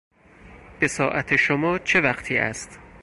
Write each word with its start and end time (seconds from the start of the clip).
به 0.79 0.87
ساعت 0.87 1.35
شما 1.35 1.79
چه 1.79 2.01
وقتی 2.01 2.37
است؟ 2.37 2.79